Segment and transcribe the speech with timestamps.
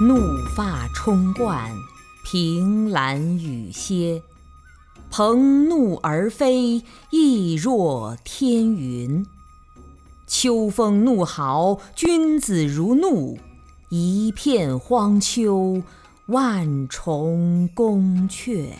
[0.00, 1.70] 怒发冲冠，
[2.24, 4.20] 凭栏雨歇。
[5.08, 9.24] 鹏怒而飞，翼若天云。
[10.26, 13.38] 秋风怒号，君子如怒。
[13.88, 15.80] 一片荒丘，
[16.26, 18.70] 万重宫阙。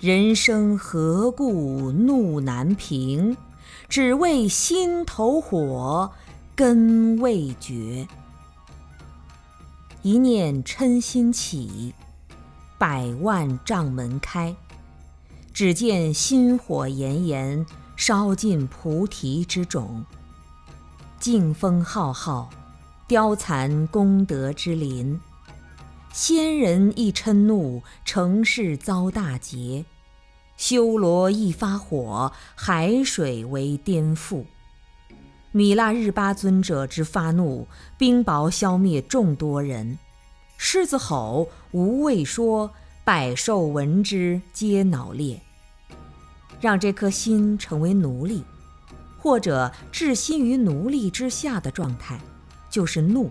[0.00, 3.36] 人生何故怒难平？
[3.90, 6.10] 只为心头火，
[6.56, 8.08] 根未绝。
[10.02, 11.92] 一念嗔心起，
[12.78, 14.54] 百万障门开。
[15.52, 17.66] 只见心火炎炎，
[17.96, 20.04] 烧尽菩提之种。
[21.18, 22.48] 劲风浩浩，
[23.08, 25.20] 凋残功德之林。
[26.12, 29.84] 仙人一嗔怒，成事遭大劫；
[30.56, 34.44] 修罗一发火，海水为颠覆。
[35.58, 37.66] 米腊日巴尊者之发怒，
[37.98, 39.98] 冰雹消灭众多人；
[40.56, 42.70] 狮子吼，无畏说，
[43.02, 45.40] 百兽闻之皆脑裂。
[46.60, 48.44] 让这颗心成为奴隶，
[49.18, 52.20] 或者置心于奴隶之下的状态，
[52.70, 53.28] 就是怒。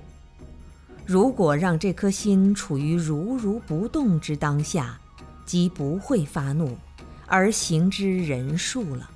[1.05, 4.99] 如果让这颗心处于如如不动之当下，
[5.45, 6.77] 即不会发怒，
[7.25, 9.11] 而行之人数了。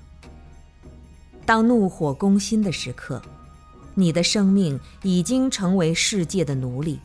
[1.51, 3.21] 当怒火攻心的时刻，
[3.93, 6.97] 你的生命已经成为世界的奴隶，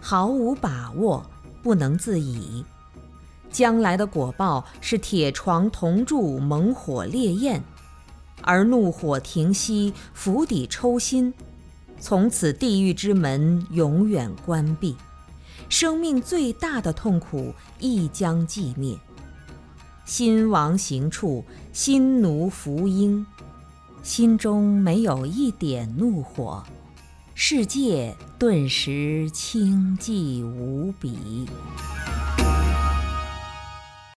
[0.00, 1.24] 毫无把握，
[1.62, 2.64] 不能自已。
[3.52, 7.62] 将来的果报是铁床铜柱、猛火烈焰，
[8.40, 11.32] 而怒火停息，釜底抽薪，
[12.00, 14.96] 从此地狱之门永远关闭，
[15.68, 18.98] 生命最大的痛苦亦将寂灭。
[20.04, 23.24] 心王行处，心奴服膺，
[24.02, 26.62] 心中没有一点怒火，
[27.34, 31.46] 世界顿时清寂无比。